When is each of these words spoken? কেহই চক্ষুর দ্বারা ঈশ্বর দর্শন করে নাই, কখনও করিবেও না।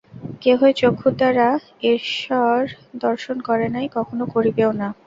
কেহই 0.41 0.73
চক্ষুর 0.73 1.13
দ্বারা 1.15 1.47
ঈশ্বর 1.93 2.57
দর্শন 2.97 3.37
করে 3.41 3.67
নাই, 3.69 3.85
কখনও 3.97 4.25
করিবেও 4.27 4.71
না। 4.73 4.87